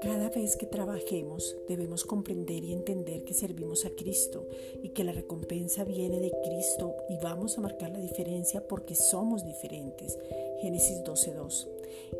Cada 0.00 0.30
vez 0.30 0.56
que 0.56 0.64
trabajemos 0.66 1.56
debemos 1.68 2.04
comprender 2.04 2.64
y 2.64 2.72
entender 2.72 3.24
que 3.24 3.34
servimos 3.34 3.84
a 3.84 3.90
Cristo 3.90 4.46
y 4.82 4.90
que 4.90 5.04
la 5.04 5.12
recompensa 5.12 5.84
viene 5.84 6.20
de 6.20 6.30
Cristo 6.30 6.94
y 7.10 7.18
vamos 7.18 7.58
a 7.58 7.60
marcar 7.60 7.90
la 7.90 7.98
diferencia 7.98 8.66
porque 8.66 8.94
somos 8.94 9.44
diferentes. 9.44 10.18
Génesis 10.62 11.02
12.2. 11.04 11.68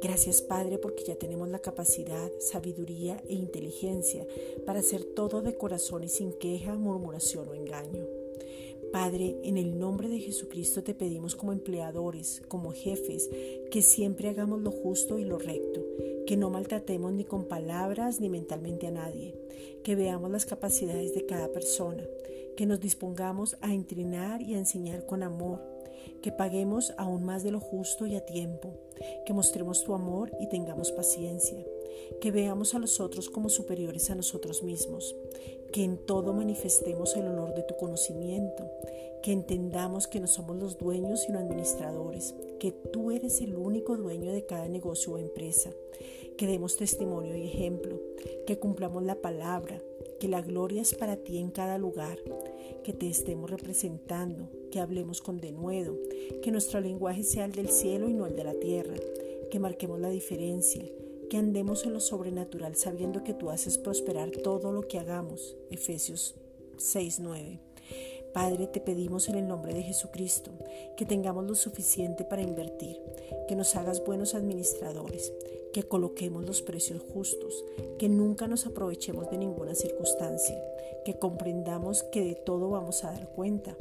Gracias 0.00 0.40
Padre 0.40 0.78
porque 0.78 1.02
ya 1.02 1.16
tenemos 1.16 1.48
la 1.48 1.58
capacidad, 1.58 2.30
sabiduría 2.38 3.20
e 3.28 3.34
inteligencia 3.34 4.24
para 4.64 4.78
hacer 4.78 5.02
todo 5.02 5.42
de 5.42 5.56
corazón 5.56 6.04
y 6.04 6.08
sin 6.08 6.32
queja, 6.32 6.74
murmuración 6.74 7.48
o 7.48 7.54
engaño. 7.54 8.21
Padre, 8.92 9.36
en 9.44 9.56
el 9.56 9.78
nombre 9.78 10.08
de 10.08 10.20
Jesucristo 10.20 10.82
te 10.82 10.94
pedimos 10.94 11.34
como 11.34 11.52
empleadores, 11.52 12.42
como 12.48 12.72
jefes, 12.72 13.30
que 13.70 13.80
siempre 13.80 14.28
hagamos 14.28 14.60
lo 14.60 14.70
justo 14.70 15.18
y 15.18 15.24
lo 15.24 15.38
recto, 15.38 15.80
que 16.26 16.36
no 16.36 16.50
maltratemos 16.50 17.12
ni 17.12 17.24
con 17.24 17.46
palabras 17.46 18.20
ni 18.20 18.28
mentalmente 18.28 18.88
a 18.88 18.90
nadie, 18.90 19.34
que 19.82 19.96
veamos 19.96 20.30
las 20.30 20.44
capacidades 20.44 21.14
de 21.14 21.24
cada 21.24 21.48
persona, 21.52 22.04
que 22.54 22.66
nos 22.66 22.80
dispongamos 22.80 23.56
a 23.62 23.72
entrenar 23.72 24.42
y 24.42 24.54
a 24.54 24.58
enseñar 24.58 25.06
con 25.06 25.22
amor, 25.22 25.60
que 26.20 26.30
paguemos 26.30 26.92
aún 26.98 27.24
más 27.24 27.42
de 27.42 27.50
lo 27.50 27.60
justo 27.60 28.06
y 28.06 28.14
a 28.14 28.26
tiempo, 28.26 28.74
que 29.24 29.32
mostremos 29.32 29.84
tu 29.84 29.94
amor 29.94 30.30
y 30.38 30.48
tengamos 30.48 30.92
paciencia, 30.92 31.64
que 32.20 32.30
veamos 32.30 32.74
a 32.74 32.78
los 32.78 33.00
otros 33.00 33.30
como 33.30 33.48
superiores 33.48 34.10
a 34.10 34.14
nosotros 34.14 34.62
mismos, 34.62 35.16
que 35.72 35.84
en 35.84 35.96
todo 35.96 36.32
manifestemos 36.34 37.16
el 37.16 37.26
olor 37.28 37.54
de 37.54 37.62
tu 37.62 37.76
conocimiento, 37.76 38.70
que 39.22 39.32
entendamos 39.32 40.06
que 40.06 40.20
no 40.20 40.26
somos 40.26 40.56
los 40.56 40.78
dueños 40.78 41.22
sino 41.22 41.38
administradores, 41.38 42.34
que 42.60 42.72
tú 42.72 43.10
eres 43.10 43.40
el 43.40 43.56
único 43.56 43.96
dueño 43.96 44.32
de 44.32 44.44
cada 44.44 44.68
negocio 44.68 45.14
o 45.14 45.18
empresa, 45.18 45.70
que 46.36 46.46
demos 46.46 46.76
testimonio 46.76 47.36
y 47.36 47.46
ejemplo, 47.46 48.00
que 48.46 48.58
cumplamos 48.58 49.02
la 49.04 49.14
palabra, 49.16 49.80
que 50.20 50.28
la 50.28 50.42
gloria 50.42 50.82
es 50.82 50.94
para 50.94 51.16
ti 51.16 51.38
en 51.38 51.50
cada 51.50 51.78
lugar, 51.78 52.18
que 52.84 52.92
te 52.92 53.08
estemos 53.08 53.50
representando, 53.50 54.48
que 54.70 54.80
hablemos 54.80 55.20
con 55.20 55.40
denuedo, 55.40 55.96
que 56.42 56.50
nuestro 56.50 56.80
lenguaje 56.80 57.22
sea 57.22 57.44
el 57.44 57.52
del 57.52 57.68
cielo 57.68 58.08
y 58.08 58.14
no 58.14 58.26
el 58.26 58.36
de 58.36 58.44
la 58.44 58.54
tierra, 58.54 58.96
que 59.50 59.58
marquemos 59.58 60.00
la 60.00 60.10
diferencia, 60.10 60.84
que 61.32 61.38
andemos 61.38 61.86
en 61.86 61.94
lo 61.94 62.00
sobrenatural 62.00 62.76
sabiendo 62.76 63.24
que 63.24 63.32
tú 63.32 63.48
haces 63.48 63.78
prosperar 63.78 64.28
todo 64.28 64.70
lo 64.70 64.86
que 64.86 64.98
hagamos. 64.98 65.56
Efesios 65.70 66.34
6:9. 66.76 67.58
Padre, 68.34 68.66
te 68.66 68.82
pedimos 68.82 69.30
en 69.30 69.36
el 69.36 69.48
nombre 69.48 69.72
de 69.72 69.82
Jesucristo 69.82 70.50
que 70.94 71.06
tengamos 71.06 71.46
lo 71.46 71.54
suficiente 71.54 72.24
para 72.24 72.42
invertir, 72.42 73.00
que 73.48 73.56
nos 73.56 73.74
hagas 73.76 74.04
buenos 74.04 74.34
administradores, 74.34 75.32
que 75.72 75.84
coloquemos 75.84 76.44
los 76.44 76.60
precios 76.60 77.00
justos, 77.14 77.64
que 77.98 78.10
nunca 78.10 78.46
nos 78.46 78.66
aprovechemos 78.66 79.30
de 79.30 79.38
ninguna 79.38 79.74
circunstancia, 79.74 80.62
que 81.06 81.18
comprendamos 81.18 82.02
que 82.02 82.22
de 82.22 82.34
todo 82.34 82.68
vamos 82.68 83.04
a 83.04 83.12
dar 83.12 83.30
cuenta, 83.30 83.74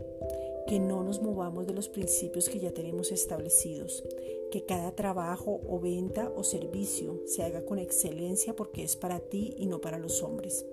que 0.68 0.80
no 0.80 1.04
nos 1.04 1.22
movamos 1.22 1.68
de 1.68 1.74
los 1.74 1.90
principios 1.90 2.48
que 2.48 2.62
ya 2.62 2.72
tenemos 2.72 3.12
establecidos, 3.12 4.06
que 4.52 4.66
cada 4.66 4.92
trabajo 4.92 5.62
o 5.68 5.80
venta 5.80 6.32
o 6.36 6.44
servicio 6.44 7.24
se 7.26 7.42
haga 7.42 7.66
con 7.66 7.80
excelencia 7.80 8.56
porque 8.56 8.84
es 8.84 8.96
para 8.96 9.20
ti 9.20 9.56
y 9.58 9.66
no 9.66 9.82
para 9.82 9.98
los 9.98 10.22
hombres. 10.22 10.66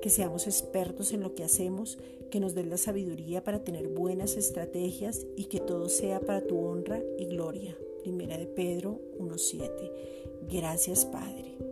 Que 0.00 0.08
seamos 0.08 0.46
expertos 0.46 1.12
en 1.12 1.20
lo 1.20 1.34
que 1.34 1.44
hacemos, 1.44 1.98
que 2.30 2.40
nos 2.40 2.54
den 2.54 2.70
la 2.70 2.78
sabiduría 2.78 3.44
para 3.44 3.64
tener 3.64 3.88
buenas 3.88 4.36
estrategias 4.36 5.26
y 5.36 5.44
que 5.44 5.60
todo 5.60 5.90
sea 5.90 6.20
para 6.20 6.46
tu 6.46 6.58
honra 6.58 7.02
y 7.18 7.26
gloria. 7.26 7.76
Primera 8.02 8.38
de 8.38 8.46
Pedro 8.46 9.00
1.7. 9.18 9.68
Gracias 10.48 11.04
Padre. 11.04 11.65